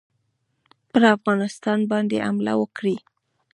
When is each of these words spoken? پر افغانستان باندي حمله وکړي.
پر 0.89 1.01
افغانستان 1.15 1.79
باندي 1.89 2.17
حمله 2.25 2.53
وکړي. 2.57 2.95